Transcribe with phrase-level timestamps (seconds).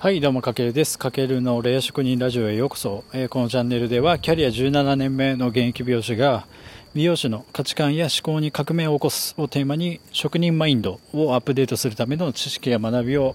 [0.00, 0.96] はい、どうも、かけるです。
[0.96, 3.02] かけるのレア職人ラジオへようこそ。
[3.12, 6.46] えーこのチャンネルでは、キャリア17年目の現役美容師が、
[6.94, 13.34] 美容師の価値観や思考に革命を起こすをテーマに、職人マインドをアップデートするための知識や学びを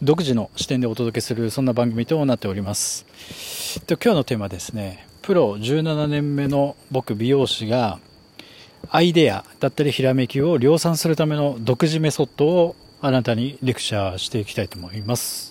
[0.00, 3.04] 独自の視点でお届けする、そんな番組となっております。
[3.84, 7.98] と今日のテーマですね、プロ17年目の僕美容師が、
[8.88, 15.49] アイデアだったりひらめきを量産するための独自メソッドをあなたにレクチャーしていきたいと思います。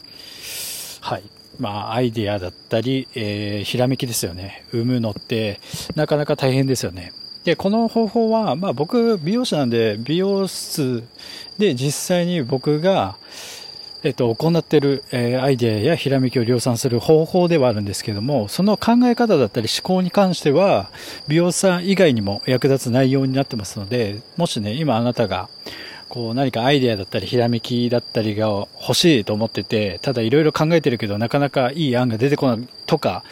[1.09, 1.23] はい。
[1.59, 4.63] まあ、アイデアだったり、えーひらめきですよね。
[4.72, 5.59] 生むのって、
[5.95, 7.13] なかなか大変ですよね。
[7.45, 11.03] で、この方法は、まあ僕、美容師なんで、美容室
[11.58, 13.16] で実際に僕が、
[14.03, 20.91] えっと、行ってる、えーアイデアやひらめきを量産する方法ではあるんですけども、その考え方だったり思考に関しては、
[21.28, 25.50] 美容師さん以外にも役立つ内容になってますので、もしね、今あなたが、
[26.09, 28.48] こう何かアイデアだったりひらめきだったりが
[28.81, 33.23] 欲しいと思ってて、ただいろいろ考えてるけどなかなかいい案が出てこないとか、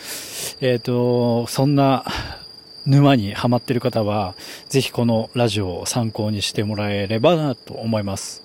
[0.62, 2.06] えっ、と、そんな
[2.86, 4.36] 沼にハマってる方は、
[4.70, 8.44] ぜひこのラジオを参考にしてもらえればなと思います。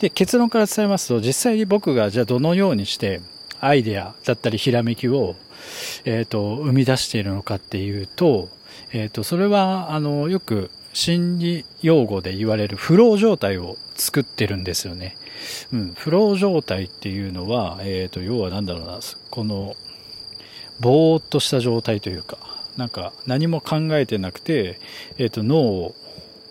[0.00, 3.20] で、結論から伝えますと、実際に僕がじゃあどのようにして
[3.60, 5.36] アイデアだったりひらめきを、
[6.06, 8.48] えっ、と、生み出しているのかっていうと、
[8.92, 15.18] えっ、と、それは、あの、よく心理用語で言われるフロー状態を作ってるんですよね。
[15.70, 19.76] うん、フロー状態っていうのは、えっ、と、要は何だろうな、この、
[20.80, 22.38] ぼーっとした状態というか、
[22.78, 24.80] なんか何も考えてなくて、
[25.18, 25.94] えっ、と、脳を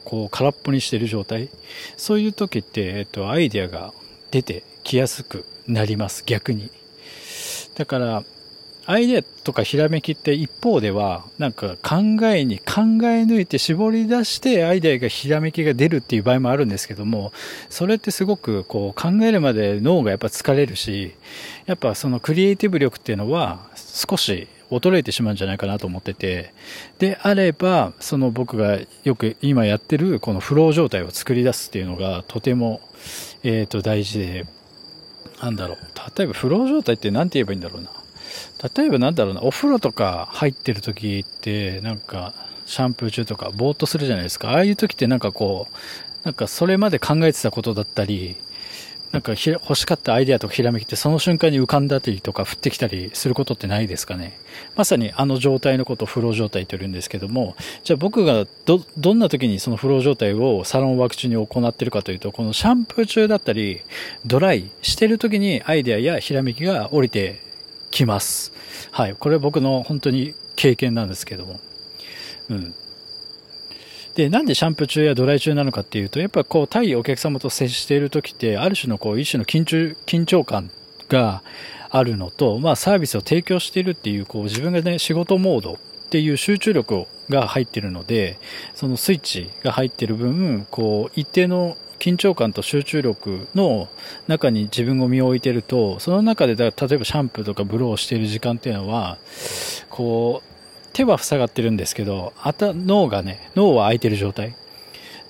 [0.04, 1.50] こう空っぽにしてる状態。
[1.98, 3.96] そういう時って、えっ、と、アイデアが
[4.30, 6.70] 出てきやすくなります、逆に。
[7.74, 8.24] だから、
[8.88, 17.34] アイデアとかひらめきって一方では、なんか考えに考え抜いて絞り出してアイデアがひらめきが出るっていう場合もあるんですけども、
[17.70, 21.16] それってすごくこう考えるまで脳がやっぱ疲れるし、
[21.66, 26.54] やっぱそのクリエイティブ力っていうのは少し衰えてしまうんじゃないかなと思ってて、
[27.00, 32.82] であれば、その僕がよく今やってるこのフロー状態を作り出すっていうのがとても、
[33.44, 34.46] えっ、と大事で、
[35.42, 35.78] なんだろう。
[36.18, 37.90] 例えばフロー状態って何て言えばいいんだろうな。
[38.76, 42.34] 例えばなんだろうな、お風呂とか入ってる時って、なんか、
[42.66, 44.50] シャンプー中とか、ぼーっとするじゃないですか。
[44.52, 45.76] ああいう時ってなんかこう、
[46.26, 48.36] なんかそれまで考えてたことだったり、
[49.12, 54.38] なんか欲しかったアイデアとかひらめきってその瞬間に浮かんだりとか降ってきたりすることってないですかね。
[54.76, 63.82] まさにあの状態のことをフロー状態と言うんですけども、じゃあ僕がど、どんな時にそのフロー状態をサロンワーク中に行ってるかというと、このシャンプー中だったり、
[64.26, 67.40] ドライしてる時にアイデアやひらめきが降りて
[67.96, 68.52] きます。
[68.92, 69.16] はい。
[69.16, 71.60] これは僕の本当に経験なんですけども。
[72.50, 72.76] うん。
[74.16, 80.70] で、なんでシャンプー中やドライ中なのかっていうと、やっぱこう、対お客様と接している時って、ある種のこう、一種の緊張、緊張感
[81.10, 81.42] が
[81.90, 85.78] あるのと、まあ、サービスを提供しているっていう、こう、自分がね、仕事モードっ
[86.10, 88.38] ていう集中力が入ってるので、
[88.74, 93.90] そのスイッチが入ってる分、こう、一定の緊張感と集中力の
[94.28, 99.18] 中に自分を身を置いてると、その中でだ、例えばシャンプーとかブローをしている時間っていうのは、
[99.90, 104.54] こう、手は塞がってるんですけど、あた、脳がね、脳は空いてる状態。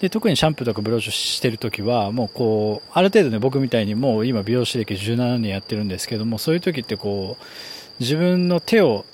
[0.01, 7.43] で、特にシャンプーとかブローしてるときは、もうこう、ある程度ね、僕みたいにもう今美容師歴17年やってるんですけども、そういう時ってこう、
[8.01, 9.05] 自分の手を、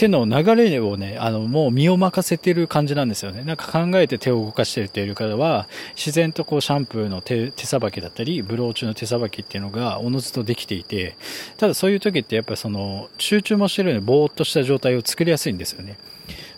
[0.00, 3.44] 手の流れをね、あの、もう身を任せてる感じなんですよね。
[3.44, 11.16] なんか考えて手を動かしてるっていう方は、自然とこうシャンプーの手、手さばきだったり、ブロー中の手さばきっていうのがおのずとできていて、
[11.58, 15.98] ただそういう時ってやっぱりその、集中もしてるようにぼーっとした状態を作りやすいんですよね。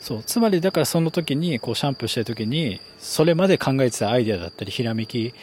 [0.01, 0.23] そう。
[0.25, 5.35] つまりだからその時に、こうシャンプーしてる時に、それまで考えてたアイデアだったり、ひらめき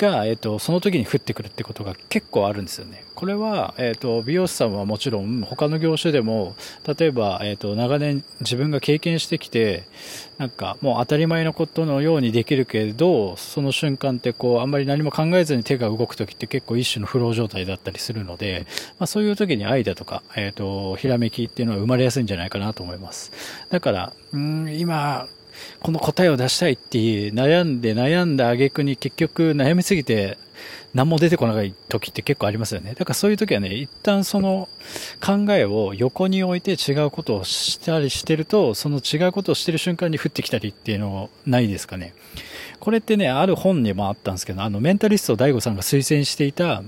[0.00, 3.04] が、えっ、と、その時に降ってくるってことが結構あるんですよね。
[3.14, 6.56] これは、えっ、と、美容師さんはもちろん、他の業種でも、
[6.98, 9.84] 例えば、えっ、と、長年自分が経験してきて、
[10.38, 18.66] なんかもう当たり前のことのようにできるけど、その瞬間ってこう、あんまり何も考えずに手が動く時って結構一種のフロー状態だったりするので、
[18.98, 23.32] まあそういう時にアイデアとか、えっ、と、ひらめきっていうのは生まれやすいんじゃないかなと思います。
[23.68, 25.28] だから、うん、今、
[25.80, 30.38] この答えを出したいっていう悩んで悩んだ挙句に結局悩みすぎて
[30.94, 32.94] 何も出てこない時って結構ありますよね。
[32.94, 34.68] だからそういう時はね、一旦その
[35.24, 42.12] 考えを横に置いて違うことをしたりしてると、その違うことをしてる瞬間に降ってきたりっていうのないですかね。
[42.80, 46.82] これってね、ある本にもあったんですけど、あのメンタリスト DAIGO さんが推薦していた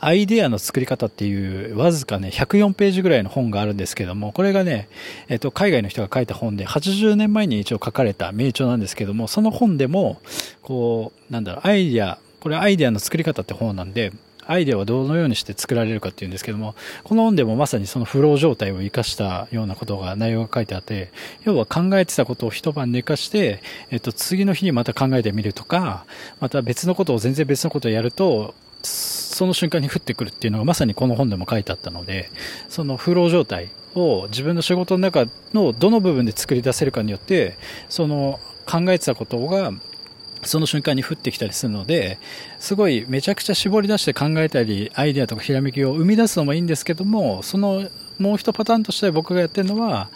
[0.00, 4.88] アイデアの作り方っていう、わずかね、104ページぐらいの本があるんですけども、これがね、
[5.28, 10.20] えっと、海外の人が書いた本で、80年前に一応書かれた名著なんですけども、その本でも、
[10.62, 14.12] こう、なんだろう、アイデア、これアイデアの作り方って本なんで、
[14.46, 16.74] アイデアはどのようにして作られるかっていうんですけども、
[17.04, 21.12] この本でもまさにそのフロー状態を生かしたようなことが内容が書いてあって、
[21.44, 26.04] 要は考えてたことを一晩寝かして、えっと、次の日にまた考えてみるとか、
[26.40, 28.54] また別のことを全然別のことをやると、
[29.40, 32.30] その瞬間に降ってくるっていうのがまさにこの本でも書いてあったので、
[32.68, 37.56] そのフロー状態を自分の仕事の中のどの部分で作り出せるかによって、
[37.88, 39.72] その考えてたことが
[40.42, 42.18] その瞬間に降ってきたりするので、
[42.58, 47.88] すごいめちゃくちゃ絞り出して考えたり、アイデアとかひらめきを生み出すのもいいんですけども、その
[48.18, 50.10] もう一パターンとして僕がやってるのは、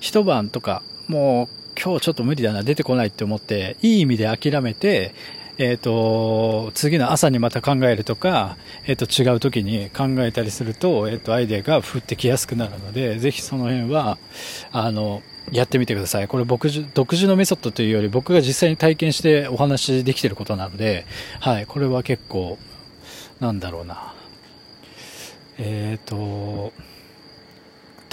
[0.00, 1.48] 一晩とか、もう
[1.80, 5.14] 今日ちょっと無理だな、出てこないって思って、いい意味で諦めて、
[5.56, 8.56] えっ、ー、と、次の朝にまた考えるとか、
[8.86, 14.18] えっ、ー、と、違う時に考えたりすると、えっ、ー、と、アイデアが降ってきやすくなるので、ぜひその辺は、
[14.72, 15.22] あの、
[15.52, 16.28] やってみてください。
[16.28, 21.06] これ僕独自のメソッドというより僕が実際に体験してお話できてることなので、
[21.40, 22.58] はい、これは結構、
[23.40, 24.14] なんだろうな。
[25.58, 26.72] えっ、と、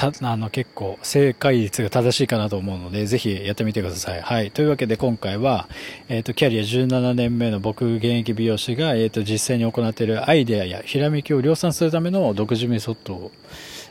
[0.09, 4.21] たあの結構正解率が正しいかなと思うので、ぜひやってみてください。
[4.21, 4.49] はい。
[4.49, 5.67] というわけで今回は、
[6.09, 13.31] えっ、ー、と、キャリア17年目の僕、現役美容師が、えっ、ー、と、実際に行っているアイデアやひらめきを量産するための独自メソッドを、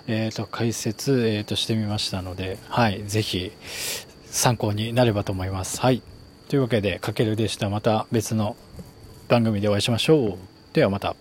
[0.09, 3.05] えっ、ー、と、解説、えっ、と、してみましたので、はい。
[3.05, 3.53] ぜひ、
[4.27, 5.81] 参考になればと思います。
[5.81, 6.03] はい。
[6.49, 7.69] というわけで、かけるでした。
[7.69, 8.57] また別の
[9.29, 10.39] 番組でお会いしましょう。
[10.73, 11.15] ではまた。